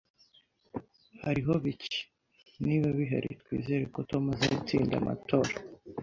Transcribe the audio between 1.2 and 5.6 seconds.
Hariho bike, niba bihari, twizere ko Tom azatsinda amatora